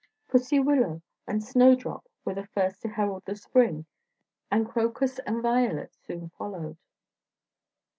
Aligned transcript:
Pussy 0.29 0.59
willow 0.59 1.03
and 1.27 1.43
snowdrop 1.43 2.07
were 2.25 2.33
the 2.33 2.47
first 2.47 2.81
to 2.81 2.87
herald 2.89 3.21
the 3.27 3.35
spring, 3.35 3.85
and 4.49 4.67
crocus 4.67 5.19
and 5.27 5.43
violet 5.43 5.93
soon 5.93 6.29
followed. 6.39 6.79